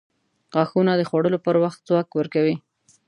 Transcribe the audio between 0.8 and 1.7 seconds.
د خوړلو پر